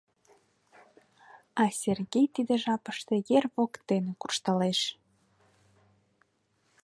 [1.61, 4.79] А Сергей тиде жапыште ер воктене куржталеш.